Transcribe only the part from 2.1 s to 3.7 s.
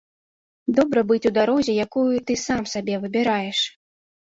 ты сам сабе выбіраеш